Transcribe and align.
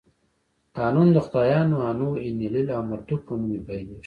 قانون 0.77 1.07
د 1.13 1.17
خدایانو 1.25 1.77
آنو، 1.89 2.09
اینلیل 2.23 2.67
او 2.75 2.81
مردوک 2.89 3.21
په 3.27 3.33
نوم 3.41 3.51
پیلېږي. 3.67 3.97